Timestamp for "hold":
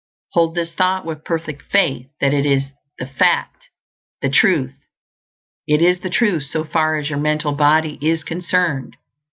0.31-0.55